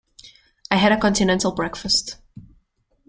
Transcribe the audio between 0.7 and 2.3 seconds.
I had a continental breakfast.